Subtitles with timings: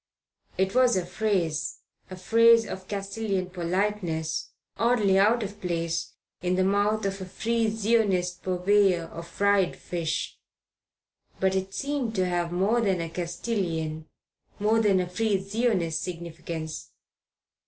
[0.57, 1.77] It was a phrase
[2.09, 7.69] a phrase of Castilian politeness oddly out of place in the mouth of a Free
[7.69, 10.39] Zionist purveyor of fried fish.
[11.39, 14.07] But it seemed to have more than a Castilian,
[14.59, 16.89] more than a Free Zionist significance.